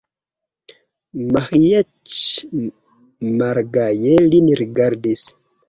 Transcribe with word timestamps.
Miĥeiĉ 1.31 2.17
malgaje 3.37 4.19
lin 4.33 4.53
rigardis. 4.65 5.27